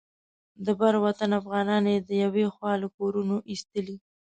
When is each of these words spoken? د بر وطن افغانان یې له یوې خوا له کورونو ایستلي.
د 0.65 0.67
بر 0.79 0.93
وطن 1.05 1.29
افغانان 1.39 1.83
یې 1.91 1.97
له 2.07 2.13
یوې 2.23 2.45
خوا 2.55 2.73
له 2.81 2.87
کورونو 2.97 3.35
ایستلي. 3.51 3.97